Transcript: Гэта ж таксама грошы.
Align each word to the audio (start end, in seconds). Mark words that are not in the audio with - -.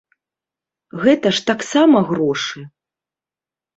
Гэта 1.03 1.27
ж 1.39 1.45
таксама 1.51 1.97
грошы. 2.13 2.67